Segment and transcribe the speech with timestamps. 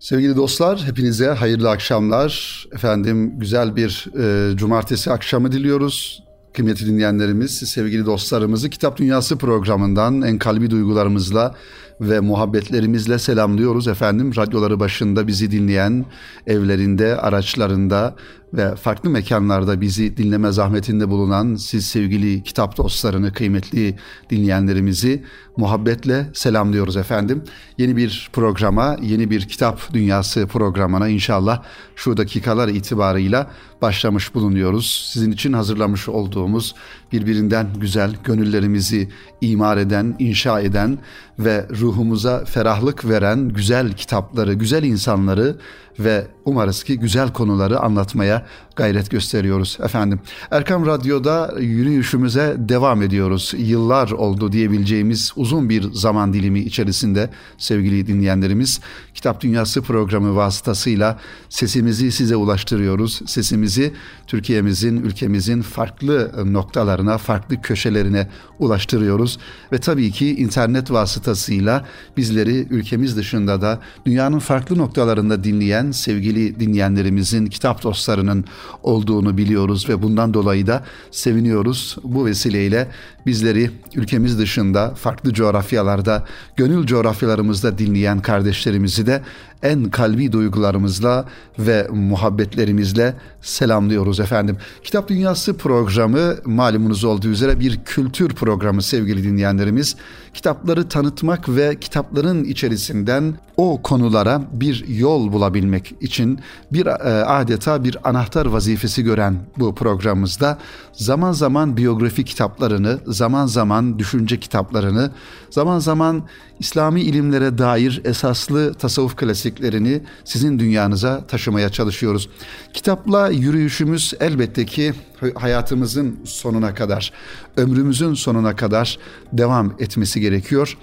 [0.00, 2.64] Sevgili dostlar, hepinize hayırlı akşamlar.
[2.72, 6.22] Efendim güzel bir e, cumartesi akşamı diliyoruz.
[6.54, 11.54] Kıymetli dinleyenlerimiz, sevgili dostlarımızı Kitap Dünyası programından en kalbi duygularımızla
[12.00, 14.36] ve muhabbetlerimizle selamlıyoruz efendim.
[14.36, 16.04] Radyoları başında bizi dinleyen,
[16.46, 18.16] evlerinde, araçlarında
[18.54, 23.96] ve farklı mekanlarda bizi dinleme zahmetinde bulunan siz sevgili kitap dostlarını, kıymetli
[24.30, 25.24] dinleyenlerimizi
[25.56, 27.44] muhabbetle selamlıyoruz efendim.
[27.78, 31.62] Yeni bir programa, yeni bir kitap dünyası programına inşallah
[31.96, 33.50] şu dakikalar itibarıyla
[33.82, 35.10] başlamış bulunuyoruz.
[35.12, 36.74] Sizin için hazırlamış olduğumuz
[37.12, 39.08] birbirinden güzel, gönüllerimizi
[39.40, 40.98] imar eden, inşa eden
[41.38, 45.56] ve ruhumuza ferahlık veren güzel kitapları, güzel insanları
[45.98, 48.46] ve umarız ki güzel konuları anlatmaya
[48.76, 50.20] gayret gösteriyoruz efendim.
[50.50, 53.54] Erkam Radyo'da yürüyüşümüze devam ediyoruz.
[53.58, 58.80] Yıllar oldu diyebileceğimiz uzun bir zaman dilimi içerisinde sevgili dinleyenlerimiz
[59.14, 63.20] Kitap Dünyası programı vasıtasıyla sesimizi size ulaştırıyoruz.
[63.26, 63.92] Sesimizi
[64.26, 69.38] Türkiye'mizin, ülkemizin farklı noktalarına, farklı köşelerine ulaştırıyoruz
[69.72, 71.84] ve tabii ki internet vasıtasıyla
[72.16, 78.44] bizleri ülkemiz dışında da dünyanın farklı noktalarında dinleyen sevgili dinleyenlerimizin, kitap dostlarının
[78.82, 81.96] olduğunu biliyoruz ve bundan dolayı da seviniyoruz.
[82.04, 82.88] Bu vesileyle
[83.26, 86.24] bizleri ülkemiz dışında farklı coğrafyalarda,
[86.56, 89.22] gönül coğrafyalarımızda dinleyen kardeşlerimizi de
[89.62, 91.24] en kalbi duygularımızla
[91.58, 94.56] ve muhabbetlerimizle selamlıyoruz efendim.
[94.84, 99.96] Kitap Dünyası programı malumunuz olduğu üzere bir kültür programı sevgili dinleyenlerimiz.
[100.34, 106.40] Kitapları tanıtmak ve kitapların içerisinden o konulara bir yol bulabilmek için
[106.72, 110.58] bir e, adeta bir anahtar vazifesi gören bu programımızda
[110.92, 115.10] zaman zaman biyografi kitaplarını, zaman zaman düşünce kitaplarını,
[115.50, 116.22] zaman zaman
[116.58, 119.16] İslami ilimlere dair esaslı tasavvuf
[119.50, 122.28] klasiklerini sizin dünyanıza taşımaya çalışıyoruz.
[122.74, 124.92] Kitapla yürüyüşümüz elbette ki
[125.34, 127.12] hayatımızın sonuna kadar,
[127.56, 128.98] ömrümüzün sonuna kadar
[129.32, 130.78] devam etmesi gerekiyor.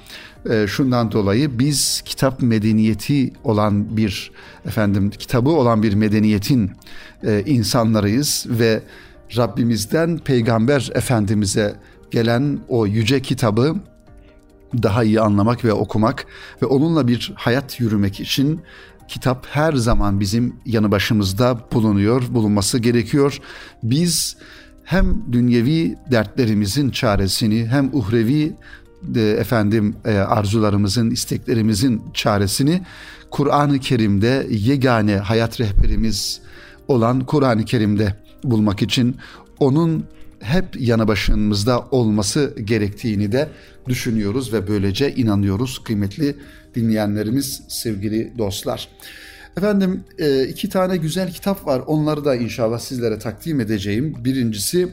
[0.50, 4.32] E, şundan dolayı biz kitap medeniyeti olan bir
[4.66, 6.72] efendim kitabı olan bir medeniyetin
[7.24, 8.82] e, insanlarıyız ve
[9.38, 11.76] Rabbimizden Peygamber Efendimiz'e
[12.12, 13.76] gelen o yüce kitabı
[14.84, 16.26] daha iyi anlamak ve okumak
[16.62, 18.62] ve onunla bir hayat yürümek için
[19.08, 23.40] kitap her zaman bizim yanı başımızda bulunuyor, bulunması gerekiyor.
[23.84, 24.38] Biz
[24.84, 28.56] hem dünyevi dertlerimizin çaresini hem uhrevi
[29.16, 32.82] e, efendim e, arzularımızın, isteklerimizin çaresini
[33.32, 36.42] Kur'an-ı Kerim'de yegane hayat rehberimiz
[36.88, 39.18] olan Kur'an-ı Kerim'de bulmak için
[39.60, 40.06] onun
[40.44, 43.50] hep yanı başımızda olması gerektiğini de
[43.88, 46.36] düşünüyoruz ve böylece inanıyoruz kıymetli
[46.76, 48.88] dinleyenlerimiz, sevgili dostlar.
[49.58, 51.82] Efendim e, iki tane güzel kitap var.
[51.88, 54.16] Onları da inşallah sizlere takdim edeceğim.
[54.26, 54.90] Birincisi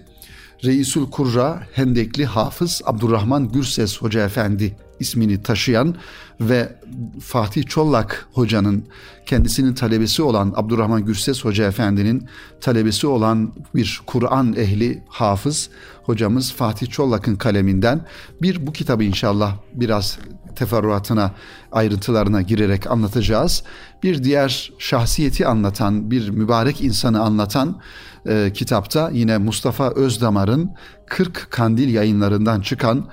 [0.65, 5.94] Reisul Kurra Hendekli Hafız Abdurrahman Gürses Hoca Efendi ismini taşıyan
[6.41, 6.77] ve
[7.21, 8.84] Fatih Çollak hocanın
[9.27, 12.28] kendisinin talebesi olan Abdurrahman Gürses Hoca Efendi'nin
[12.61, 15.71] talebesi olan bir Kur'an ehli hafız
[16.03, 18.06] hocamız Fatih Çollak'ın kaleminden
[18.43, 20.19] bir bu kitabı inşallah biraz
[20.56, 21.33] teferruatına,
[21.72, 23.62] ayrıntılarına girerek anlatacağız.
[24.03, 27.81] Bir diğer şahsiyeti anlatan, bir mübarek insanı anlatan
[28.27, 30.71] e, kitapta yine Mustafa Özdamar'ın
[31.06, 33.05] 40 Kandil yayınlarından çıkan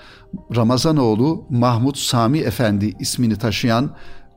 [0.56, 3.92] Ramazanoğlu Mahmut Sami Efendi ismini taşıyan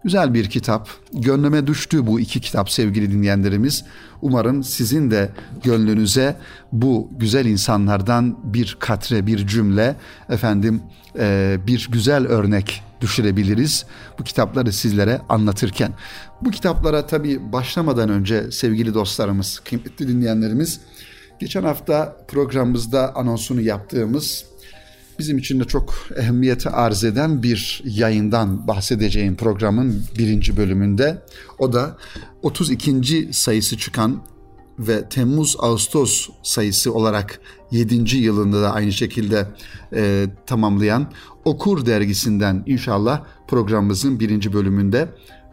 [0.04, 0.88] güzel bir kitap.
[1.12, 3.84] Gönlüme düştü bu iki kitap sevgili dinleyenlerimiz.
[4.22, 5.30] Umarım sizin de
[5.64, 6.36] gönlünüze
[6.72, 9.96] bu güzel insanlardan bir katre, bir cümle,
[10.28, 10.82] efendim
[11.18, 13.86] e, bir güzel örnek düşürebiliriz
[14.18, 15.92] bu kitapları sizlere anlatırken.
[16.40, 20.80] Bu kitaplara tabii başlamadan önce sevgili dostlarımız, kıymetli dinleyenlerimiz,
[21.40, 24.44] geçen hafta programımızda anonsunu yaptığımız
[25.18, 31.22] bizim için de çok ehemmiyeti arz eden bir yayından bahsedeceğim programın birinci bölümünde.
[31.58, 31.96] O da
[32.42, 33.28] 32.
[33.32, 34.22] sayısı çıkan
[34.78, 38.16] ve Temmuz-Ağustos sayısı olarak 7.
[38.16, 39.46] yılında da aynı şekilde
[39.94, 41.12] e, tamamlayan
[41.44, 45.08] Okur dergisinden inşallah programımızın birinci bölümünde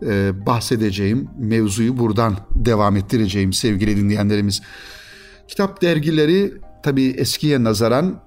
[0.06, 4.62] e, bahsedeceğim mevzuyu buradan devam ettireceğim sevgili dinleyenlerimiz.
[5.48, 6.54] Kitap dergileri
[6.84, 8.22] tabii eskiye nazaran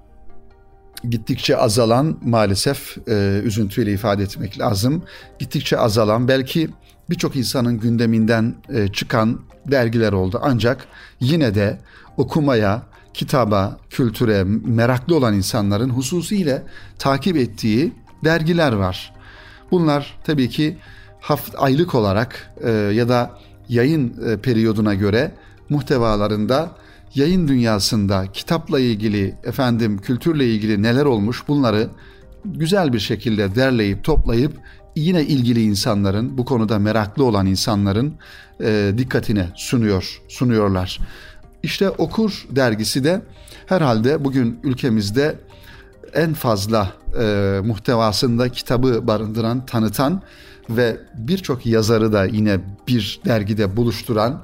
[1.09, 5.03] gittikçe azalan maalesef e, üzüntüyle ifade etmek lazım.
[5.39, 6.69] Gittikçe azalan belki
[7.09, 9.41] birçok insanın gündeminden e, çıkan
[9.71, 10.39] dergiler oldu.
[10.43, 10.87] Ancak
[11.19, 11.79] yine de
[12.17, 16.63] okumaya, kitaba, kültüre meraklı olan insanların hususiyle
[16.99, 17.93] takip ettiği
[18.23, 19.13] dergiler var.
[19.71, 20.77] Bunlar tabii ki
[21.19, 25.31] haft aylık olarak e, ya da yayın e, periyoduna göre
[25.69, 26.71] muhtevalarında
[27.15, 31.89] yayın dünyasında kitapla ilgili efendim kültürle ilgili neler olmuş bunları
[32.45, 34.53] güzel bir şekilde derleyip toplayıp
[34.95, 38.13] yine ilgili insanların bu konuda meraklı olan insanların
[38.63, 40.99] e, dikkatine sunuyor sunuyorlar.
[41.63, 43.21] İşte Okur dergisi de
[43.65, 45.35] herhalde bugün ülkemizde
[46.13, 50.21] en fazla e, muhtevasında kitabı barındıran, tanıtan
[50.69, 54.41] ve birçok yazarı da yine bir dergide buluşturan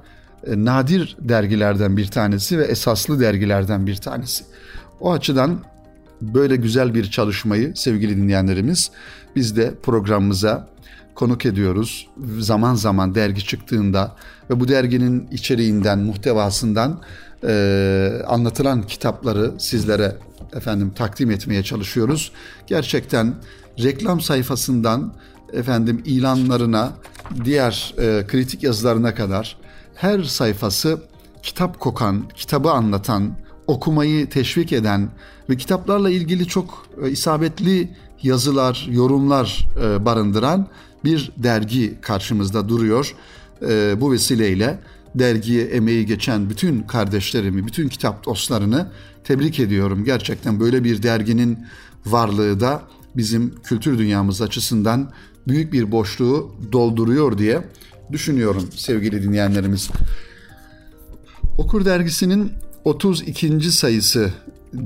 [0.47, 4.43] e, nadir dergilerden bir tanesi ve esaslı dergilerden bir tanesi.
[4.99, 5.59] O açıdan
[6.21, 8.91] böyle güzel bir çalışmayı sevgili dinleyenlerimiz
[9.35, 10.67] biz de programımıza
[11.17, 12.07] konuk ediyoruz.
[12.39, 14.15] Zaman zaman dergi çıktığında
[14.49, 17.01] ve bu derginin içeriğinden, muhtevasından
[17.43, 20.15] e, anlatılan kitapları sizlere
[20.53, 22.31] efendim takdim etmeye çalışıyoruz.
[22.67, 23.35] Gerçekten
[23.83, 25.13] reklam sayfasından
[25.53, 26.91] efendim ilanlarına,
[27.45, 29.57] diğer e, kritik yazılarına kadar
[29.95, 31.01] her sayfası
[31.43, 33.31] kitap kokan, kitabı anlatan,
[33.67, 35.09] okumayı teşvik eden
[35.49, 37.89] ve kitaplarla ilgili çok e, isabetli
[38.23, 40.67] yazılar, yorumlar e, barındıran
[41.03, 43.15] bir dergi karşımızda duruyor.
[43.61, 44.79] E, bu vesileyle
[45.15, 48.91] dergiye emeği geçen bütün kardeşlerimi, bütün kitap dostlarını
[49.23, 50.03] tebrik ediyorum.
[50.03, 51.59] Gerçekten böyle bir derginin
[52.05, 52.81] varlığı da
[53.15, 55.11] bizim kültür dünyamız açısından
[55.47, 57.63] büyük bir boşluğu dolduruyor diye
[58.11, 59.89] düşünüyorum sevgili dinleyenlerimiz.
[61.57, 62.51] Okur dergisinin
[62.85, 63.71] 32.
[63.71, 64.33] sayısı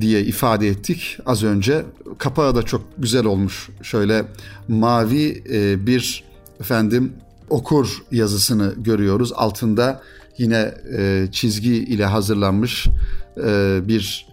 [0.01, 1.85] diye ifade ettik az önce.
[2.17, 3.69] Kapağı da çok güzel olmuş.
[3.81, 4.25] Şöyle
[4.67, 6.23] mavi e, bir
[6.59, 7.13] efendim
[7.49, 9.33] okur yazısını görüyoruz.
[9.35, 10.01] Altında
[10.37, 12.87] yine e, çizgi ile hazırlanmış
[13.37, 14.27] e, bir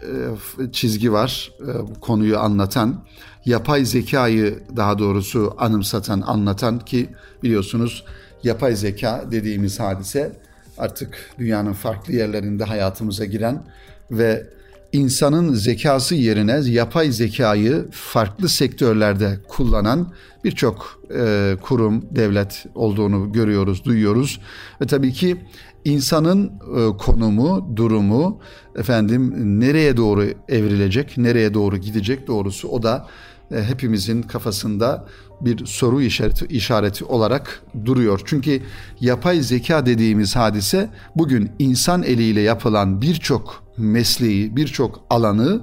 [0.73, 1.53] çizgi var.
[2.01, 3.05] Konuyu anlatan,
[3.45, 7.09] yapay zekayı daha doğrusu anımsatan, anlatan ki
[7.43, 8.05] biliyorsunuz
[8.43, 10.33] yapay zeka dediğimiz hadise
[10.79, 13.63] artık dünyanın farklı yerlerinde hayatımıza giren
[14.11, 14.47] ve
[14.93, 20.13] insanın zekası yerine yapay zekayı farklı sektörlerde kullanan
[20.45, 24.41] birçok e, kurum, devlet olduğunu görüyoruz, duyuyoruz.
[24.81, 25.37] Ve tabii ki
[25.85, 28.41] insanın e, konumu, durumu
[28.77, 33.07] efendim nereye doğru evrilecek, nereye doğru gidecek doğrusu o da
[33.51, 35.07] hepimizin kafasında
[35.41, 38.21] bir soru işareti, işareti olarak duruyor.
[38.25, 38.63] Çünkü
[39.01, 45.61] yapay zeka dediğimiz hadise bugün insan eliyle yapılan birçok mesleği, birçok alanı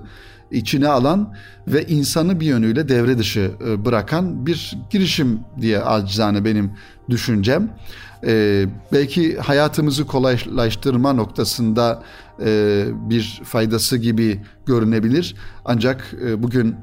[0.52, 1.34] içine alan
[1.68, 6.72] ve insanı bir yönüyle devre dışı e, bırakan bir girişim diye acizane benim
[7.10, 7.70] düşüncem.
[8.28, 12.04] Ee, belki hayatımızı kolaylaştırma noktasında
[12.46, 15.36] e, bir faydası gibi görünebilir.
[15.66, 16.76] Ancak e, bugün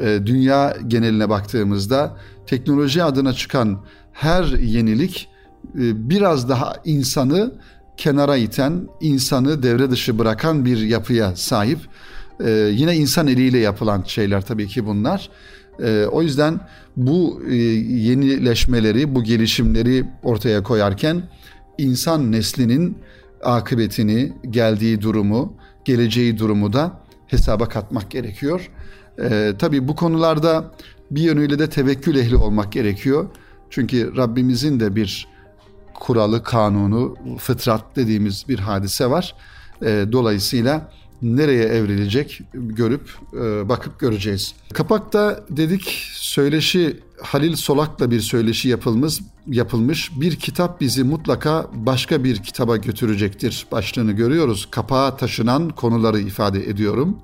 [0.00, 3.80] e, dünya geneline baktığımızda teknoloji adına çıkan
[4.12, 5.28] her yenilik
[5.74, 7.52] e, biraz daha insanı
[7.96, 11.78] kenara iten, insanı devre dışı bırakan bir yapıya sahip.
[12.44, 15.30] E, yine insan eliyle yapılan şeyler tabii ki bunlar.
[16.12, 16.60] O yüzden
[16.96, 21.22] bu yenileşmeleri, bu gelişimleri ortaya koyarken
[21.78, 22.98] insan neslinin
[23.44, 28.70] akıbetini, geldiği durumu, geleceği durumu da hesaba katmak gerekiyor.
[29.22, 30.70] Ee, tabii bu konularda
[31.10, 33.26] bir yönüyle de tevekkül ehli olmak gerekiyor.
[33.70, 35.28] Çünkü Rabbimizin de bir
[35.94, 39.34] kuralı, kanunu, fıtrat dediğimiz bir hadise var.
[39.82, 44.54] Ee, dolayısıyla nereye evrilecek görüp e, bakıp göreceğiz.
[44.72, 52.36] Kapakta dedik söyleşi Halil Solak'la bir söyleşi yapılmış yapılmış bir kitap bizi mutlaka başka bir
[52.36, 54.68] kitaba götürecektir başlığını görüyoruz.
[54.70, 57.18] Kapağa taşınan konuları ifade ediyorum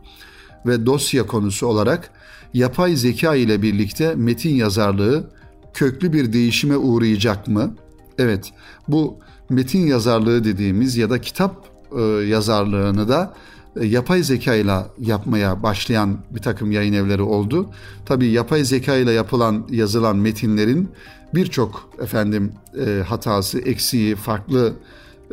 [0.66, 2.10] ve dosya konusu olarak
[2.54, 5.30] yapay zeka ile birlikte metin yazarlığı
[5.74, 7.74] köklü bir değişime uğrayacak mı?
[8.18, 8.52] Evet,
[8.88, 9.18] bu
[9.48, 11.66] metin yazarlığı dediğimiz ya da kitap
[11.98, 13.34] e, yazarlığını da
[13.80, 17.70] e, yapay zeka ile yapmaya başlayan bir takım yayın evleri oldu.
[18.06, 20.88] Tabii yapay zeka ile yapılan yazılan metinlerin
[21.34, 22.52] birçok efendim
[22.86, 24.72] e, hatası, eksiği, farklı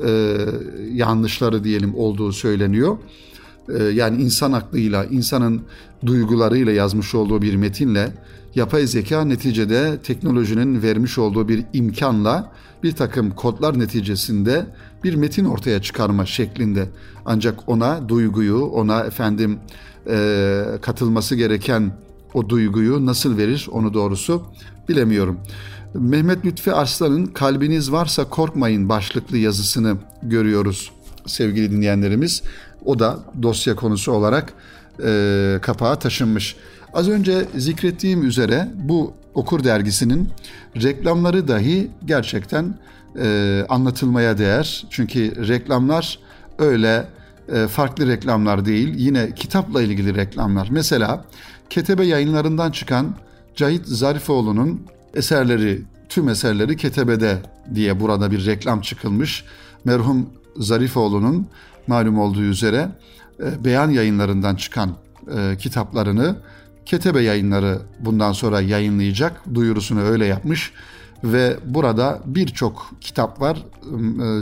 [0.05, 0.37] e,
[0.93, 2.97] yanlışları diyelim olduğu söyleniyor.
[3.69, 5.61] Ee, yani insan aklıyla, insanın
[6.05, 8.13] duygularıyla yazmış olduğu bir metinle
[8.55, 12.51] yapay zeka neticede teknolojinin vermiş olduğu bir imkanla
[12.83, 14.65] bir takım kodlar neticesinde
[15.03, 16.89] bir metin ortaya çıkarma şeklinde.
[17.25, 19.59] Ancak ona duyguyu, ona efendim
[20.09, 21.91] e, katılması gereken
[22.33, 24.43] o duyguyu nasıl verir onu doğrusu
[24.89, 25.39] bilemiyorum.
[25.93, 30.91] Mehmet Lütfi Arslan'ın Kalbiniz Varsa Korkmayın başlıklı yazısını görüyoruz
[31.25, 32.43] sevgili dinleyenlerimiz.
[32.85, 34.53] O da dosya konusu olarak
[35.03, 36.55] e, kapağa taşınmış.
[36.93, 40.29] Az önce zikrettiğim üzere bu Okur dergisinin
[40.75, 42.75] reklamları dahi gerçekten
[43.19, 44.85] e, anlatılmaya değer.
[44.89, 46.19] Çünkü reklamlar
[46.59, 47.07] öyle
[47.53, 50.67] e, farklı reklamlar değil, yine kitapla ilgili reklamlar.
[50.71, 51.25] Mesela
[51.69, 53.15] Ketebe yayınlarından çıkan
[53.55, 54.81] Cahit Zarifoğlu'nun
[55.13, 57.37] eserleri, tüm eserleri Ketebe'de
[57.75, 59.43] diye burada bir reklam çıkılmış.
[59.85, 61.47] Merhum Zarifoğlu'nun
[61.91, 62.89] malum olduğu üzere
[63.39, 64.89] e, beyan yayınlarından çıkan
[65.37, 66.35] e, kitaplarını
[66.85, 69.41] Ketebe yayınları bundan sonra yayınlayacak.
[69.53, 70.71] Duyurusunu öyle yapmış
[71.23, 73.57] ve burada birçok kitap var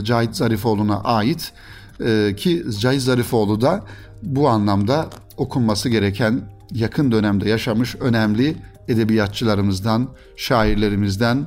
[0.00, 1.52] e, Cahit Zarifoğlu'na ait
[2.00, 3.84] e, ki Cahit Zarifoğlu da
[4.22, 6.40] bu anlamda okunması gereken
[6.72, 8.56] yakın dönemde yaşamış önemli
[8.88, 11.46] edebiyatçılarımızdan, şairlerimizden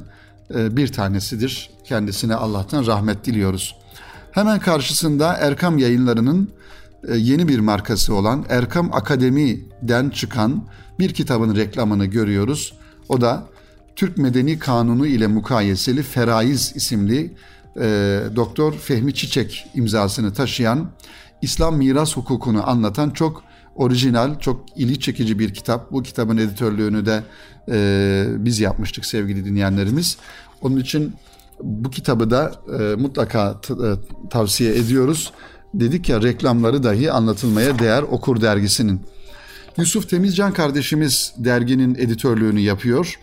[0.50, 1.69] bir tanesidir.
[1.86, 3.75] Kendisine Allah'tan rahmet diliyoruz.
[4.34, 6.50] Hemen karşısında Erkam yayınlarının
[7.08, 10.68] e, yeni bir markası olan Erkam Akademi'den çıkan
[11.00, 12.74] bir kitabın reklamını görüyoruz.
[13.10, 13.44] O da
[13.96, 17.34] Türk Medeni Kanunu ile mukayeseli Feraiz isimli
[17.80, 20.92] e, Doktor Fehmi Çiçek imzasını taşıyan
[21.42, 23.44] İslam miras hukukunu anlatan çok
[23.75, 25.92] orijinal, çok ilgi çekici bir kitap.
[25.92, 27.24] Bu kitabın editörlüğünü de
[27.70, 30.18] e, biz yapmıştık sevgili dinleyenlerimiz.
[30.62, 31.13] Onun için
[31.62, 35.31] bu kitabı da e, mutlaka t- e, tavsiye ediyoruz.
[35.74, 39.01] Dedik ya reklamları dahi anlatılmaya değer Okur dergisinin.
[39.77, 43.19] Yusuf Temizcan kardeşimiz derginin editörlüğünü yapıyor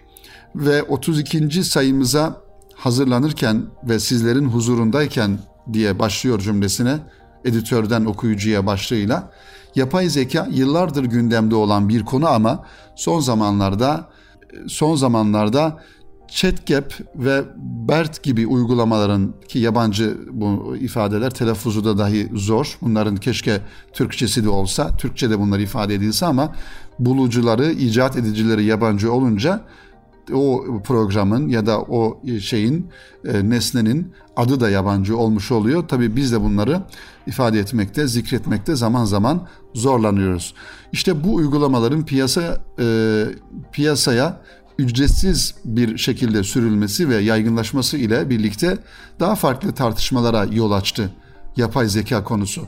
[0.55, 1.65] ve 32.
[1.65, 2.37] sayımıza
[2.75, 5.39] hazırlanırken ve sizlerin huzurundayken
[5.73, 6.99] diye başlıyor cümlesine
[7.45, 9.31] editörden okuyucuya başlığıyla
[9.75, 12.65] yapay zeka yıllardır gündemde olan bir konu ama
[12.97, 14.09] son zamanlarda
[14.69, 15.83] son zamanlarda
[16.31, 17.43] ChatGap ve
[17.89, 22.79] BERT gibi uygulamaların ki yabancı bu ifadeler telaffuzu da dahi zor.
[22.83, 23.61] Bunların keşke
[23.93, 26.55] Türkçesi de olsa, Türkçe de bunlar ifade edilse ama
[26.99, 29.65] bulucuları, icat edicileri yabancı olunca
[30.35, 32.87] o programın ya da o şeyin
[33.25, 35.89] e, nesnenin adı da yabancı olmuş oluyor.
[35.89, 36.83] Tabii biz de bunları
[37.27, 40.55] ifade etmekte, zikretmekte zaman zaman zorlanıyoruz.
[40.93, 43.25] İşte bu uygulamaların piyasa e,
[43.73, 44.41] piyasaya
[44.81, 48.79] ücretsiz bir şekilde sürülmesi ve yaygınlaşması ile birlikte
[49.21, 51.11] daha farklı tartışmalara yol açtı
[51.57, 52.67] yapay zeka konusu.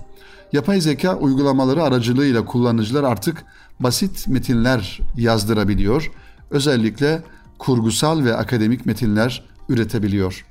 [0.52, 3.44] Yapay zeka uygulamaları aracılığıyla kullanıcılar artık
[3.80, 6.10] basit metinler yazdırabiliyor.
[6.50, 7.22] Özellikle
[7.58, 10.46] kurgusal ve akademik metinler üretebiliyor.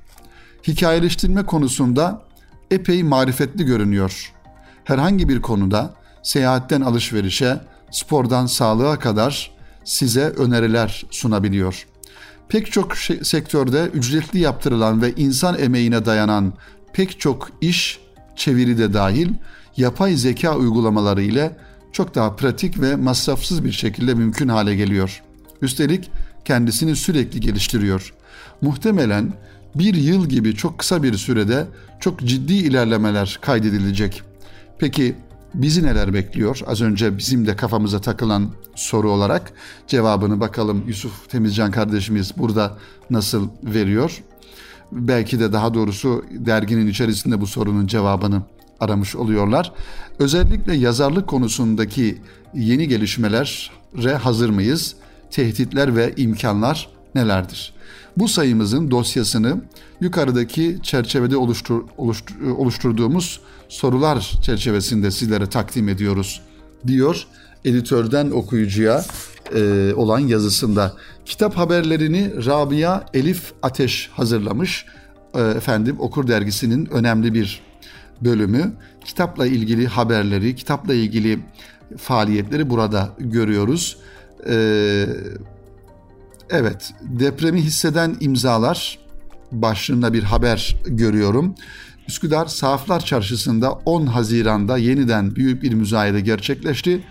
[0.66, 2.22] Hikayeleştirme konusunda
[2.70, 4.32] epey marifetli görünüyor.
[4.84, 9.50] Herhangi bir konuda seyahatten alışverişe, spordan sağlığa kadar
[9.84, 11.86] size öneriler sunabiliyor.
[12.48, 16.52] Pek çok şey, sektörde ücretli yaptırılan ve insan emeğine dayanan
[16.92, 18.00] pek çok iş,
[18.36, 19.28] çeviri de dahil
[19.76, 21.56] yapay zeka uygulamaları ile
[21.92, 25.22] çok daha pratik ve masrafsız bir şekilde mümkün hale geliyor.
[25.62, 26.10] Üstelik
[26.44, 28.14] kendisini sürekli geliştiriyor.
[28.60, 29.32] Muhtemelen
[29.74, 31.66] bir yıl gibi çok kısa bir sürede
[32.00, 34.22] çok ciddi ilerlemeler kaydedilecek.
[34.78, 35.14] Peki
[35.54, 36.60] bizi neler bekliyor?
[36.66, 39.52] Az önce bizim de kafamıza takılan soru olarak
[39.86, 42.78] cevabını bakalım Yusuf Temizcan kardeşimiz burada
[43.10, 44.22] nasıl veriyor?
[44.92, 48.42] Belki de daha doğrusu derginin içerisinde bu sorunun cevabını
[48.80, 49.72] aramış oluyorlar.
[50.18, 52.18] Özellikle yazarlık konusundaki
[52.54, 54.94] yeni gelişmelere hazır mıyız?
[55.30, 57.74] Tehditler ve imkanlar nelerdir?
[58.16, 59.60] Bu sayımızın dosyasını
[60.00, 63.40] yukarıdaki çerçevede oluştur, oluştur, oluşturduğumuz
[63.72, 66.40] sorular çerçevesinde sizlere takdim ediyoruz
[66.86, 67.26] diyor
[67.64, 69.04] editörden okuyucuya
[69.54, 70.92] e, olan yazısında.
[71.24, 74.86] Kitap haberlerini Rabia Elif Ateş hazırlamış.
[75.34, 77.60] E, efendim Okur Dergisi'nin önemli bir
[78.20, 78.72] bölümü.
[79.04, 81.38] Kitapla ilgili haberleri, kitapla ilgili
[81.96, 83.96] faaliyetleri burada görüyoruz.
[84.48, 85.06] E,
[86.50, 88.98] evet, depremi hisseden imzalar
[89.52, 91.54] başlığında bir haber görüyorum.
[92.08, 97.04] Üsküdar Sahaflar Çarşısı'nda 10 Haziran'da yeniden büyük bir müzayede gerçekleşti.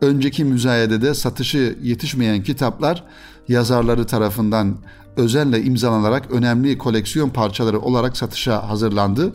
[0.00, 3.04] Önceki müzayedede satışı yetişmeyen kitaplar
[3.48, 4.76] yazarları tarafından
[5.16, 9.32] özenle imzalanarak önemli koleksiyon parçaları olarak satışa hazırlandı.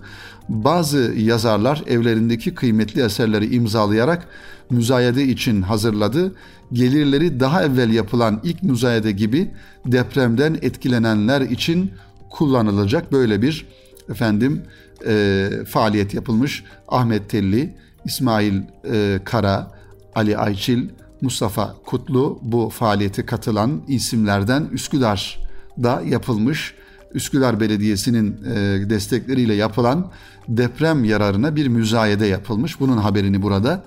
[0.49, 4.27] Bazı yazarlar evlerindeki kıymetli eserleri imzalayarak
[4.69, 6.35] müzayede için hazırladı.
[6.73, 9.51] Gelirleri daha evvel yapılan ilk müzayede gibi
[9.85, 11.91] depremden etkilenenler için
[12.29, 13.65] kullanılacak böyle bir
[14.09, 14.63] efendim
[15.07, 16.63] e, faaliyet yapılmış.
[16.87, 19.71] Ahmet Telli, İsmail e, Kara,
[20.15, 20.89] Ali Ayçil,
[21.21, 26.73] Mustafa Kutlu bu faaliyete katılan isimlerden Üsküdar'da yapılmış.
[27.13, 30.11] Üsküdar Belediyesi'nin e, destekleriyle yapılan
[30.47, 32.79] deprem yararına bir müzayede yapılmış.
[32.79, 33.83] Bunun haberini burada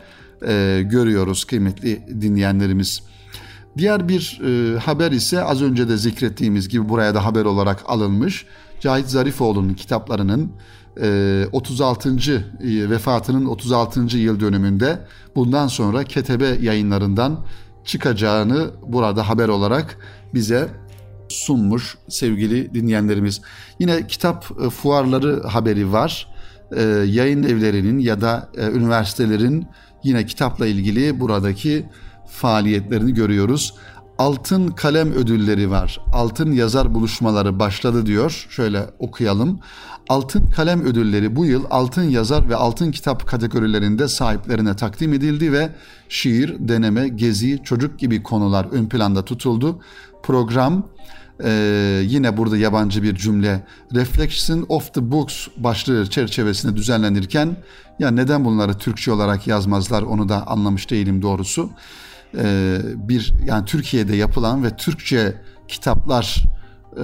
[0.47, 3.03] e, görüyoruz kıymetli dinleyenlerimiz.
[3.79, 8.47] Diğer bir e, haber ise az önce de zikrettiğimiz gibi buraya da haber olarak alınmış.
[8.87, 10.53] Cahit Zarifoğlu'nun kitaplarının
[11.53, 12.11] 36.
[12.11, 14.19] E, vefatının 36.
[14.19, 14.99] yıl dönümünde
[15.37, 17.45] bundan sonra Ketebe yayınlarından
[17.85, 19.99] çıkacağını burada haber olarak
[20.35, 20.69] bize
[21.29, 23.41] sunmuş sevgili dinleyenlerimiz.
[23.79, 26.29] Yine kitap e, fuarları haberi var.
[26.77, 29.67] E, yayın evlerinin ya da üniversitelerin
[30.05, 31.87] yine kitapla ilgili buradaki
[32.31, 33.75] faaliyetlerini görüyoruz.
[34.19, 36.01] Altın Kalem Ödülleri var.
[36.13, 38.47] Altın Yazar Buluşmaları başladı diyor.
[38.51, 39.61] Şöyle okuyalım.
[40.09, 45.69] Altın Kalem Ödülleri bu yıl Altın Yazar ve Altın Kitap kategorilerinde sahiplerine takdim edildi ve
[46.09, 49.81] şiir, deneme, gezi, çocuk gibi konular ön planda tutuldu.
[50.23, 50.87] Program
[51.45, 57.57] ee, yine burada yabancı bir cümle Reflection of the Books başlığı çerçevesinde düzenlenirken
[57.99, 61.71] ya neden bunları Türkçe olarak yazmazlar onu da anlamış değilim doğrusu.
[62.37, 65.35] Ee, bir yani Türkiye'de yapılan ve Türkçe
[65.69, 66.45] kitaplar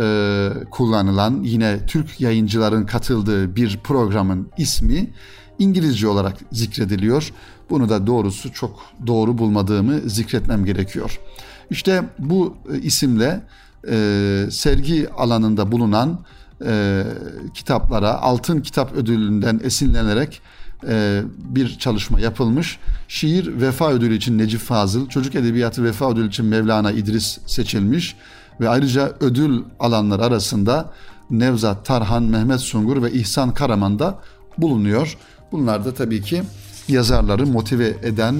[0.01, 5.11] e, kullanılan yine Türk yayıncıların katıldığı bir programın ismi
[5.59, 7.33] İngilizce olarak zikrediliyor.
[7.71, 11.21] Bunu da doğrusu çok doğru bulmadığımı zikretmem gerekiyor.
[11.71, 13.43] İşte bu e, isimle
[13.89, 16.19] e, sergi alanında bulunan
[16.67, 17.05] e,
[17.55, 20.43] kitaplara Altın Kitap Ödülü'nden esinlenerek
[20.89, 22.79] e, bir çalışma yapılmış.
[23.09, 28.17] Şiir Vefa Ödülü için Necip Fazıl, Çocuk Edebiyatı Vefa Ödülü için Mevlana İdris seçilmiş
[28.61, 30.93] ve ayrıca ödül alanlar arasında
[31.31, 34.19] Nevzat Tarhan, Mehmet Sungur ve İhsan Karaman da
[34.59, 35.17] bulunuyor.
[35.53, 36.43] Bunlar da tabii ki
[36.89, 38.35] yazarları motive eden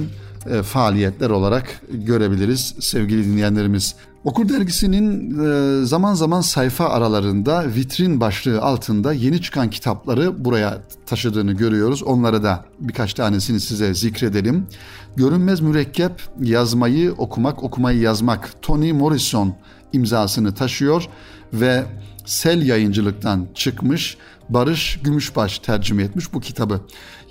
[0.49, 3.95] e, faaliyetler olarak görebiliriz sevgili dinleyenlerimiz.
[4.25, 11.53] Okur dergisinin e, zaman zaman sayfa aralarında vitrin başlığı altında yeni çıkan kitapları buraya taşıdığını
[11.53, 12.03] görüyoruz.
[12.03, 14.67] Onları da birkaç tanesini size zikredelim.
[15.15, 16.11] Görünmez mürekkep
[16.41, 19.55] yazmayı okumak, okumayı yazmak Tony Morrison
[19.93, 21.07] imzasını taşıyor
[21.53, 21.83] ve
[22.25, 24.17] Sel yayıncılıktan çıkmış
[24.49, 26.81] Barış Gümüşbaş tercüme etmiş bu kitabı.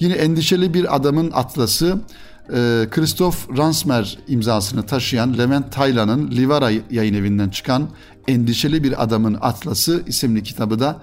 [0.00, 2.00] Yine Endişeli Bir Adamın Atlası
[2.48, 7.88] e, Christoph Ransmer imzasını taşıyan Levent Taylan'ın Livara yayın evinden çıkan
[8.28, 11.00] Endişeli Bir Adamın Atlası isimli kitabı da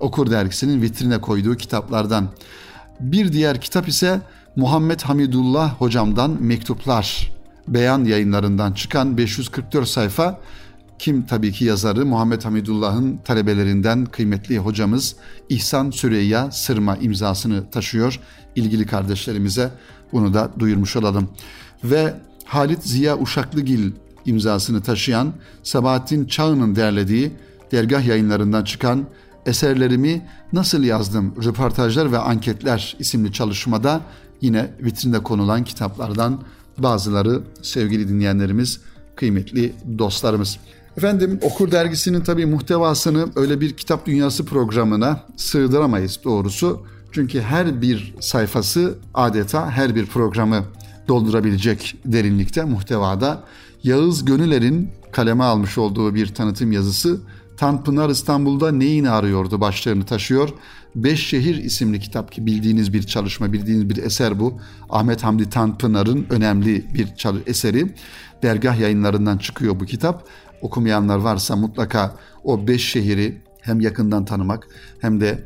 [0.00, 2.28] Okur Dergisi'nin vitrine koyduğu kitaplardan.
[3.00, 4.20] Bir diğer kitap ise
[4.56, 7.32] Muhammed Hamidullah hocamdan Mektuplar
[7.68, 10.40] Beyan yayınlarından çıkan 544 sayfa
[11.02, 15.16] kim tabii ki yazarı Muhammed Hamidullah'ın talebelerinden kıymetli hocamız
[15.48, 18.20] İhsan Süreyya Sırma imzasını taşıyor.
[18.56, 19.70] İlgili kardeşlerimize
[20.12, 21.28] bunu da duyurmuş olalım.
[21.84, 23.90] Ve Halit Ziya Uşaklıgil
[24.26, 27.32] imzasını taşıyan Sabahattin Çağ'ın derlediği
[27.72, 29.06] dergah yayınlarından çıkan
[29.46, 34.00] Eserlerimi Nasıl Yazdım Röportajlar ve Anketler isimli çalışmada
[34.40, 36.40] yine vitrinde konulan kitaplardan
[36.78, 38.80] bazıları sevgili dinleyenlerimiz,
[39.16, 40.58] kıymetli dostlarımız.
[40.96, 46.86] Efendim Okur Dergisi'nin tabii muhtevasını öyle bir kitap dünyası programına sığdıramayız doğrusu.
[47.12, 50.64] Çünkü her bir sayfası adeta her bir programı
[51.08, 53.44] doldurabilecek derinlikte, muhtevada.
[53.82, 57.20] Yağız Gönüler'in kaleme almış olduğu bir tanıtım yazısı
[57.56, 60.48] Tanpınar İstanbul'da neyini arıyordu başlığını taşıyor.
[60.94, 64.60] Beş Şehir isimli kitap ki bildiğiniz bir çalışma, bildiğiniz bir eser bu.
[64.90, 67.08] Ahmet Hamdi Tanpınar'ın önemli bir
[67.46, 67.94] eseri.
[68.42, 70.28] Dergah yayınlarından çıkıyor bu kitap.
[70.62, 74.68] Okumayanlar varsa mutlaka o beş şehri hem yakından tanımak
[75.00, 75.44] hem de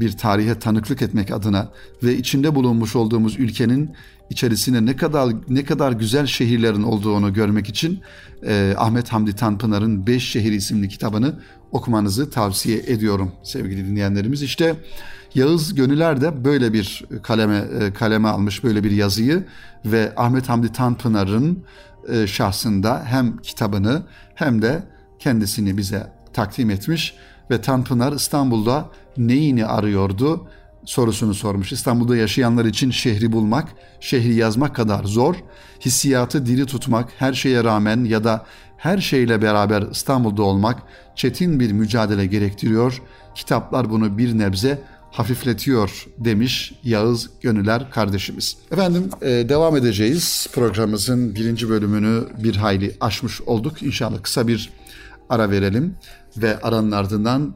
[0.00, 1.68] bir tarihe tanıklık etmek adına
[2.02, 3.90] ve içinde bulunmuş olduğumuz ülkenin
[4.30, 8.00] içerisinde ne kadar ne kadar güzel şehirlerin olduğunu görmek için
[8.46, 11.34] e, Ahmet Hamdi Tanpınar'ın Beş Şehir isimli kitabını
[11.72, 14.42] okumanızı tavsiye ediyorum sevgili dinleyenlerimiz.
[14.42, 14.76] İşte
[15.34, 19.44] Yağız Gönüler de böyle bir kaleme e, kaleme almış böyle bir yazıyı
[19.84, 21.64] ve Ahmet Hamdi Tanpınar'ın
[22.08, 24.02] e, şahsında hem kitabını
[24.34, 24.82] hem de
[25.18, 27.14] kendisini bize takdim etmiş
[27.50, 28.88] ve Tanpınar İstanbul'da
[29.28, 30.46] neyini arıyordu
[30.84, 31.72] sorusunu sormuş.
[31.72, 33.68] İstanbul'da yaşayanlar için şehri bulmak,
[34.00, 35.34] şehri yazmak kadar zor,
[35.80, 40.82] hissiyatı diri tutmak, her şeye rağmen ya da her şeyle beraber İstanbul'da olmak
[41.14, 43.02] çetin bir mücadele gerektiriyor.
[43.34, 48.56] Kitaplar bunu bir nebze hafifletiyor demiş Yağız Gönüler kardeşimiz.
[48.72, 50.48] Efendim e, devam edeceğiz.
[50.52, 53.82] Programımızın birinci bölümünü bir hayli aşmış olduk.
[53.82, 54.70] İnşallah kısa bir
[55.28, 55.94] ara verelim
[56.36, 57.54] ve aranın ardından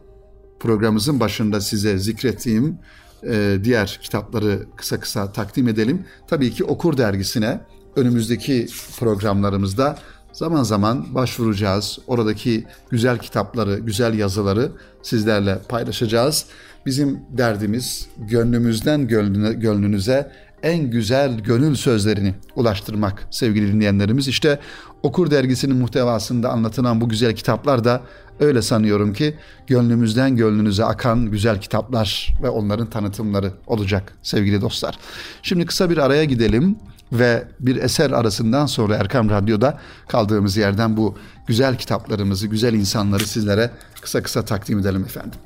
[0.64, 2.78] programımızın başında size zikrettiğim
[3.22, 6.04] e, diğer kitapları kısa kısa takdim edelim.
[6.26, 7.60] Tabii ki Okur Dergisi'ne
[7.96, 8.66] önümüzdeki
[8.98, 9.98] programlarımızda
[10.32, 11.98] zaman zaman başvuracağız.
[12.06, 14.72] Oradaki güzel kitapları, güzel yazıları
[15.02, 16.46] sizlerle paylaşacağız.
[16.86, 24.28] Bizim derdimiz gönlümüzden gönlüne, gönlünüze en güzel gönül sözlerini ulaştırmak sevgili dinleyenlerimiz.
[24.28, 24.58] İşte
[25.02, 28.02] Okur dergisinin muhtevasında anlatılan bu güzel kitaplar da
[28.40, 29.34] öyle sanıyorum ki
[29.66, 34.98] gönlümüzden gönlünüze akan güzel kitaplar ve onların tanıtımları olacak sevgili dostlar.
[35.42, 36.76] Şimdi kısa bir araya gidelim
[37.12, 43.70] ve bir eser arasından sonra Erkam Radyo'da kaldığımız yerden bu güzel kitaplarımızı, güzel insanları sizlere
[44.00, 45.40] kısa kısa takdim edelim efendim.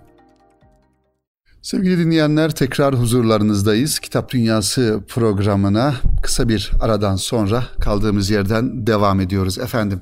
[1.62, 3.98] Sevgili dinleyenler tekrar huzurlarınızdayız.
[3.98, 10.00] Kitap Dünyası programına kısa bir aradan sonra kaldığımız yerden devam ediyoruz efendim.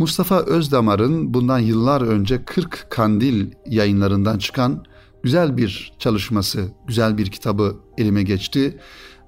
[0.00, 4.84] Mustafa Özdamar'ın bundan yıllar önce 40 Kandil yayınlarından çıkan
[5.22, 8.78] güzel bir çalışması, güzel bir kitabı elime geçti.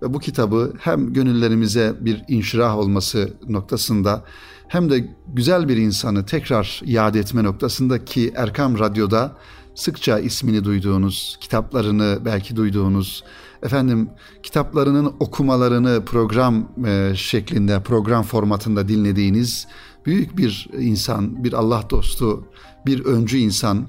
[0.03, 4.25] Ve bu kitabı hem gönüllerimize bir inşirah olması noktasında
[4.69, 9.37] hem de güzel bir insanı tekrar yad etme noktasında ki Erkam Radyo'da
[9.75, 13.25] sıkça ismini duyduğunuz, kitaplarını belki duyduğunuz,
[13.63, 14.11] efendim
[14.43, 19.67] kitaplarının okumalarını program e, şeklinde, program formatında dinlediğiniz
[20.07, 22.45] büyük bir insan, bir Allah dostu,
[22.87, 23.87] bir öncü insan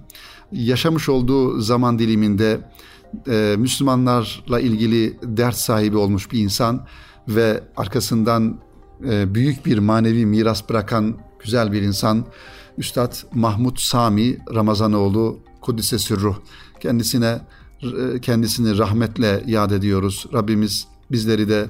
[0.51, 2.61] yaşamış olduğu zaman diliminde
[3.27, 6.85] e, Müslümanlarla ilgili dert sahibi olmuş bir insan
[7.27, 8.59] ve arkasından
[9.09, 12.25] e, büyük bir manevi miras bırakan güzel bir insan.
[12.77, 16.35] Üstad Mahmut Sami Ramazanoğlu Kudüs'e sürruh.
[16.79, 17.41] Kendisine
[18.21, 20.25] kendisini rahmetle yad ediyoruz.
[20.33, 21.67] Rabbimiz bizleri de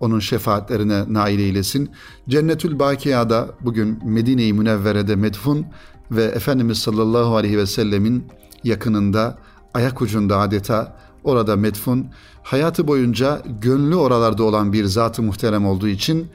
[0.00, 1.90] onun şefaatlerine nail eylesin.
[2.28, 5.66] Cennetül Bakiya'da bugün Medine-i Münevvere'de medfun
[6.10, 8.24] ve Efendimiz sallallahu aleyhi ve sellemin
[8.64, 9.38] yakınında
[9.74, 12.06] ayak ucunda adeta orada medfun.
[12.42, 16.26] Hayatı boyunca gönlü oralarda olan bir zatı muhterem olduğu için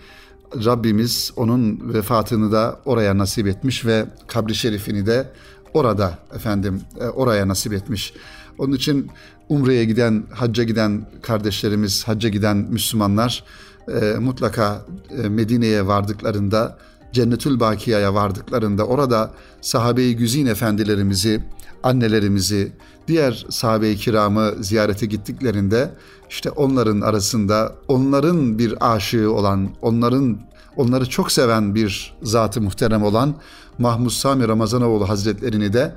[0.65, 5.29] Rabbimiz onun vefatını da oraya nasip etmiş ve kabri şerifini de
[5.73, 8.13] orada efendim e, oraya nasip etmiş.
[8.57, 9.11] Onun için
[9.51, 13.43] Umre'ye giden, hacca giden kardeşlerimiz, hacca giden Müslümanlar
[13.87, 14.85] e, mutlaka
[15.23, 16.77] e, Medine'ye vardıklarında,
[17.11, 21.43] Cennetül Bakiya'ya vardıklarında orada sahabe-i güzin efendilerimizi,
[21.83, 22.71] annelerimizi,
[23.07, 25.91] diğer sahabe-i kiramı ziyarete gittiklerinde
[26.29, 30.39] işte onların arasında onların bir aşığı olan, onların
[30.77, 33.35] onları çok seven bir zatı muhterem olan
[33.79, 35.95] Mahmud Sami Ramazanoğlu Hazretlerini de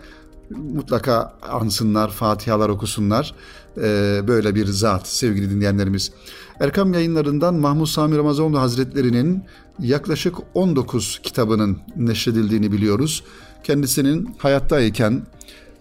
[0.51, 3.35] mutlaka ansınlar, fatihalar okusunlar.
[3.77, 6.13] Ee, böyle bir zat sevgili dinleyenlerimiz.
[6.61, 9.45] Erkam yayınlarından Mahmud Sami Ramazanoğlu Hazretlerinin
[9.79, 13.25] yaklaşık 19 kitabının neşredildiğini biliyoruz.
[13.65, 15.23] Kendisinin hayattayken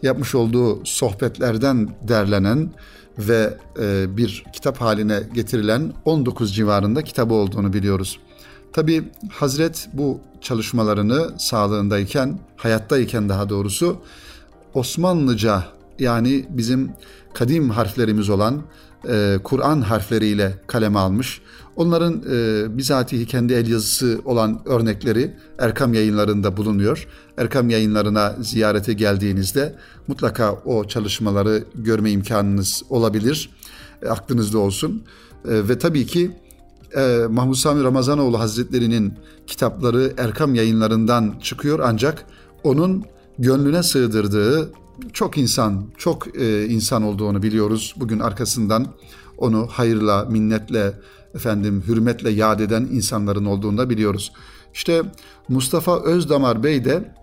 [0.03, 2.73] yapmış olduğu sohbetlerden derlenen
[3.17, 8.19] ve e, bir kitap haline getirilen 19 civarında kitabı olduğunu biliyoruz.
[8.73, 14.01] Tabi Hazret bu çalışmalarını sağlığındayken, hayattayken daha doğrusu
[14.73, 15.63] Osmanlıca
[15.99, 16.91] yani bizim
[17.33, 18.61] kadim harflerimiz olan
[19.09, 21.41] e, Kur'an harfleriyle kaleme almış.
[21.75, 27.07] Onların e, bizatihi kendi el yazısı olan örnekleri Erkam yayınlarında bulunuyor.
[27.37, 29.75] Erkam yayınlarına ziyarete geldiğinizde
[30.07, 33.49] mutlaka o çalışmaları görme imkanınız olabilir.
[34.01, 35.03] E, aklınızda olsun.
[35.45, 36.31] E, ve tabii ki
[36.97, 39.13] e, Mahmud Sami Ramazanoğlu Hazretleri'nin
[39.47, 42.25] kitapları Erkam yayınlarından çıkıyor ancak
[42.63, 43.05] onun
[43.39, 44.71] gönlüne sığdırdığı
[45.13, 47.93] çok insan, çok e, insan olduğunu biliyoruz.
[47.97, 48.87] Bugün arkasından
[49.37, 50.93] onu hayırla, minnetle,
[51.35, 54.31] efendim hürmetle yad eden insanların olduğunu da biliyoruz.
[54.73, 55.01] İşte
[55.49, 57.13] Mustafa Özdamar Bey de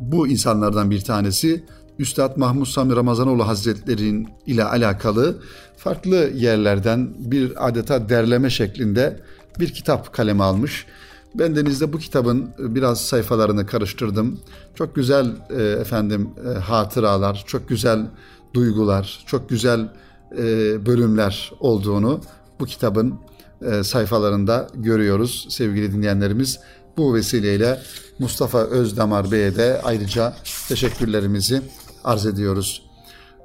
[0.00, 1.64] bu insanlardan bir tanesi.
[1.98, 5.42] Üstad Mahmud Sami Ramazanoğlu Hazretleri'nin ile alakalı
[5.76, 9.20] farklı yerlerden bir adeta derleme şeklinde
[9.58, 10.86] bir kitap kaleme almış.
[11.34, 14.40] Ben denizde bu kitabın biraz sayfalarını karıştırdım.
[14.74, 18.06] Çok güzel e, efendim e, hatıralar, çok güzel
[18.54, 19.92] duygular, çok güzel
[20.38, 20.46] e,
[20.86, 22.20] bölümler olduğunu
[22.60, 23.14] bu kitabın
[23.62, 26.60] e, sayfalarında görüyoruz sevgili dinleyenlerimiz.
[26.96, 27.78] Bu vesileyle
[28.18, 30.34] Mustafa Özdamar Bey'e de ayrıca
[30.68, 31.62] teşekkürlerimizi
[32.04, 32.82] arz ediyoruz.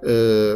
[0.08, 0.54] Ee,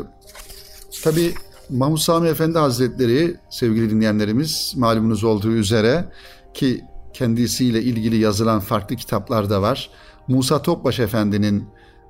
[1.04, 1.34] tabii
[1.70, 6.06] Mahmut Sami Efendi Hazretleri sevgili dinleyenlerimiz malumunuz olduğu üzere
[6.54, 9.90] ki kendisiyle ilgili yazılan farklı kitaplar da var.
[10.28, 11.64] Musa Topbaş Efendi'nin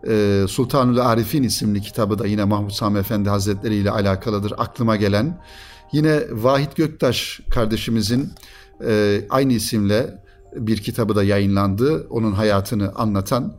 [0.08, 5.42] e, Sultanül Arifin isimli kitabı da yine Mahmut Sami Efendi Hazretleri ile alakalıdır aklıma gelen.
[5.92, 8.30] Yine Vahit Göktaş kardeşimizin
[8.86, 10.24] e, aynı isimle
[10.56, 12.08] bir kitabı da yayınlandı.
[12.10, 13.54] Onun hayatını anlatan.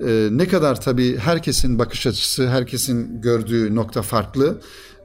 [0.00, 4.60] E, ne kadar tabii herkesin bakış açısı, herkesin gördüğü nokta farklı.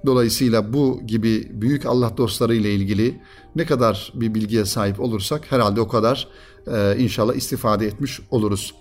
[0.05, 3.21] Dolayısıyla bu gibi büyük Allah dostları ile ilgili
[3.55, 6.27] ne kadar bir bilgiye sahip olursak herhalde o kadar
[6.67, 8.75] e, inşallah istifade etmiş oluruz.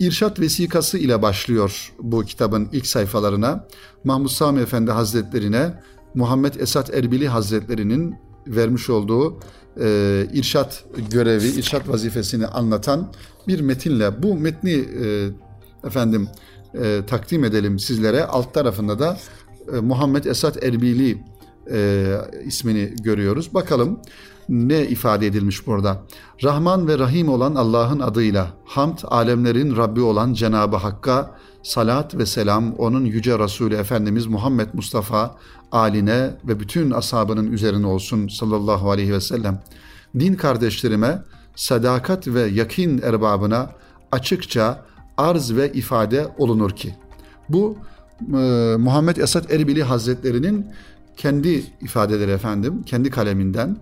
[0.00, 3.66] İrşat vesikası ile başlıyor bu kitabın ilk sayfalarına.
[4.04, 5.74] Mahmud Sami Efendi Hazretlerine
[6.14, 8.14] Muhammed Esat Erbili Hazretlerinin
[8.46, 9.40] vermiş olduğu
[9.80, 13.12] e, irşat görevi, irşat vazifesini anlatan
[13.48, 15.28] bir metinle bu metni e,
[15.86, 16.28] efendim
[16.74, 18.24] e, takdim edelim sizlere.
[18.24, 19.18] Alt tarafında da
[19.76, 21.24] e, Muhammed Esat Erbili
[21.70, 22.06] e,
[22.44, 23.54] ismini görüyoruz.
[23.54, 23.98] Bakalım
[24.48, 26.02] ne ifade edilmiş burada?
[26.42, 31.30] Rahman ve Rahim olan Allah'ın adıyla, hamd alemlerin Rabbi olan Cenab-ı Hakk'a
[31.62, 35.36] salat ve selam onun yüce Resulü Efendimiz Muhammed Mustafa
[35.72, 39.62] aline ve bütün ashabının üzerine olsun sallallahu aleyhi ve sellem.
[40.18, 41.22] Din kardeşlerime,
[41.56, 43.70] sadakat ve yakin erbabına
[44.12, 44.84] açıkça
[45.16, 46.94] arz ve ifade olunur ki.
[47.48, 47.76] Bu
[48.20, 50.66] e, Muhammed Esad Erbili Hazretleri'nin
[51.16, 53.76] kendi ifadeleri efendim, kendi kaleminden.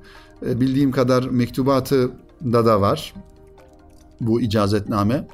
[0.47, 2.11] E, bildiğim kadar mektubatı
[2.45, 3.15] da da var
[4.21, 5.27] bu icazetname.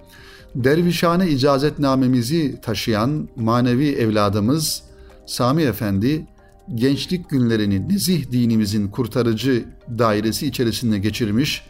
[0.55, 4.83] Dervişhane icazetnamemizi taşıyan manevi evladımız
[5.27, 6.27] Sami Efendi
[6.75, 9.65] gençlik günlerini nezih dinimizin kurtarıcı
[9.99, 11.67] dairesi içerisinde geçirmiş,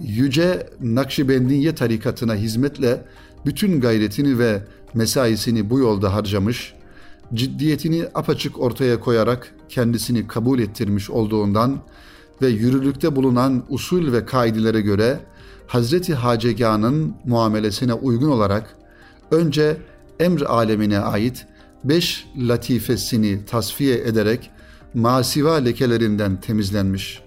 [0.00, 3.04] yüce Nakşibendiye tarikatına hizmetle
[3.46, 4.62] bütün gayretini ve
[4.94, 6.74] mesaisini bu yolda harcamış,
[7.34, 11.80] ciddiyetini apaçık ortaya koyarak kendisini kabul ettirmiş olduğundan
[12.42, 15.20] ve yürürlükte bulunan usul ve kaidelere göre
[15.66, 18.76] Hazreti Hacegah'ın muamelesine uygun olarak
[19.30, 19.76] önce
[20.20, 21.46] emr alemine ait
[21.84, 24.50] beş latifesini tasfiye ederek
[24.94, 27.22] masiva lekelerinden temizlenmiş.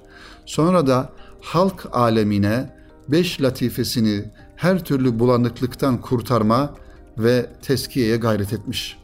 [0.46, 1.10] Sonra da
[1.42, 2.74] halk alemine
[3.08, 6.76] beş latifesini her türlü bulanıklıktan kurtarma
[7.18, 8.98] ve teskiyeye gayret etmiş.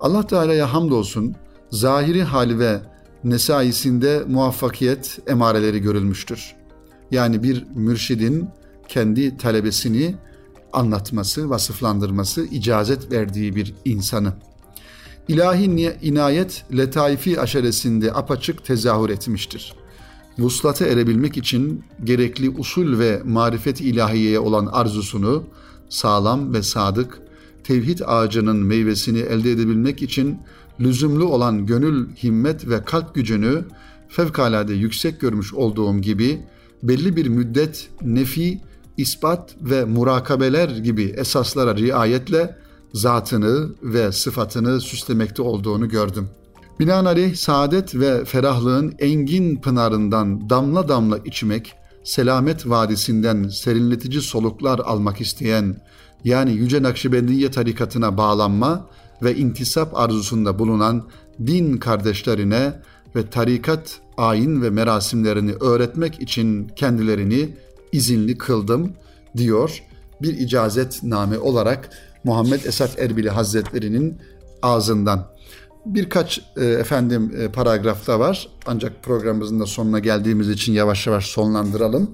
[0.00, 1.34] Allah Teala'ya hamdolsun
[1.70, 2.80] zahiri hali ve
[3.24, 6.54] nesaisinde muvaffakiyet emareleri görülmüştür.
[7.10, 8.48] Yani bir mürşidin
[8.88, 10.14] kendi talebesini
[10.72, 14.32] anlatması, vasıflandırması, icazet verdiği bir insanı.
[15.28, 15.64] İlahi
[16.02, 19.74] inayet letaifi aşeresinde apaçık tezahür etmiştir.
[20.38, 25.44] Vuslata erebilmek için gerekli usul ve marifet ilahiyeye olan arzusunu
[25.88, 27.22] sağlam ve sadık,
[27.66, 30.38] tevhid ağacının meyvesini elde edebilmek için
[30.80, 33.64] lüzumlu olan gönül, himmet ve kalp gücünü
[34.08, 36.42] fevkalade yüksek görmüş olduğum gibi
[36.82, 38.60] belli bir müddet nefi,
[38.96, 42.56] ispat ve murakabeler gibi esaslara riayetle
[42.92, 46.28] zatını ve sıfatını süslemekte olduğunu gördüm.
[46.80, 51.74] Binaenaleyh saadet ve ferahlığın engin pınarından damla damla içmek,
[52.04, 55.76] selamet vadisinden serinletici soluklar almak isteyen,
[56.26, 58.86] yani Yüce Nakşibendiye tarikatına bağlanma
[59.22, 61.08] ve intisap arzusunda bulunan
[61.46, 62.72] din kardeşlerine
[63.16, 67.56] ve tarikat ayin ve merasimlerini öğretmek için kendilerini
[67.92, 68.92] izinli kıldım
[69.36, 69.82] diyor
[70.22, 71.90] bir icazetname olarak
[72.24, 74.18] Muhammed Esat Erbili Hazretleri'nin
[74.62, 75.26] ağzından.
[75.86, 82.10] Birkaç e, efendim e, paragrafta var ancak programımızın da sonuna geldiğimiz için yavaş yavaş sonlandıralım.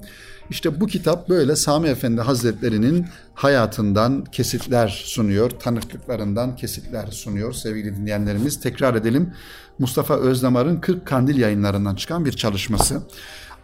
[0.52, 8.60] İşte bu kitap böyle Sami Efendi Hazretleri'nin hayatından kesitler sunuyor, tanıklıklarından kesitler sunuyor sevgili dinleyenlerimiz.
[8.60, 9.32] Tekrar edelim
[9.78, 13.02] Mustafa Özdamar'ın 40 Kandil yayınlarından çıkan bir çalışması.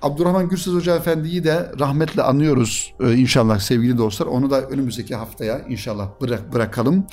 [0.02, 4.26] Abdurrahman Gürses Hoca Efendi'yi de rahmetle anıyoruz ee, inşallah sevgili dostlar.
[4.26, 7.06] Onu da önümüzdeki haftaya inşallah bırak, bırakalım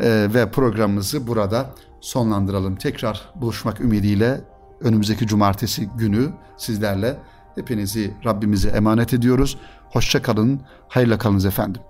[0.00, 2.76] ee, ve programımızı burada sonlandıralım.
[2.76, 4.40] Tekrar buluşmak ümidiyle
[4.80, 7.16] önümüzdeki cumartesi günü sizlerle
[7.54, 9.58] hepinizi Rabbimize emanet ediyoruz.
[9.90, 11.82] Hoşça kalın, hayırla kalınız efendim.